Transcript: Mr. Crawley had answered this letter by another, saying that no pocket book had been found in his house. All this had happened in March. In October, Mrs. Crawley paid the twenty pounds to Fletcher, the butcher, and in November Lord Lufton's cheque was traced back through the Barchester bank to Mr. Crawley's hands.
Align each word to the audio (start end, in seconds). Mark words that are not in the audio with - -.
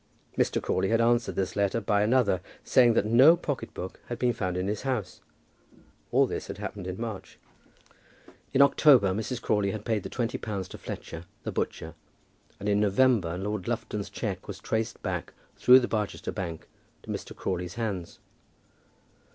Mr. 0.35 0.59
Crawley 0.59 0.89
had 0.89 0.99
answered 0.99 1.35
this 1.35 1.55
letter 1.55 1.79
by 1.79 2.01
another, 2.01 2.41
saying 2.63 2.93
that 2.95 3.05
no 3.05 3.37
pocket 3.37 3.71
book 3.75 3.99
had 4.07 4.17
been 4.17 4.33
found 4.33 4.57
in 4.57 4.65
his 4.67 4.81
house. 4.81 5.21
All 6.11 6.25
this 6.25 6.47
had 6.47 6.57
happened 6.57 6.87
in 6.87 6.99
March. 6.99 7.37
In 8.51 8.63
October, 8.63 9.09
Mrs. 9.13 9.39
Crawley 9.39 9.77
paid 9.77 10.01
the 10.01 10.09
twenty 10.09 10.39
pounds 10.39 10.67
to 10.69 10.79
Fletcher, 10.79 11.25
the 11.43 11.51
butcher, 11.51 11.93
and 12.59 12.67
in 12.67 12.79
November 12.79 13.37
Lord 13.37 13.67
Lufton's 13.67 14.09
cheque 14.09 14.47
was 14.47 14.57
traced 14.57 14.99
back 15.03 15.33
through 15.55 15.79
the 15.79 15.87
Barchester 15.87 16.31
bank 16.31 16.67
to 17.03 17.11
Mr. 17.11 17.35
Crawley's 17.35 17.75
hands. 17.75 18.17